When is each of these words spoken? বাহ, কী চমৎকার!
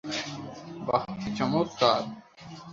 বাহ, 0.87 1.03
কী 1.19 1.29
চমৎকার! 1.37 2.01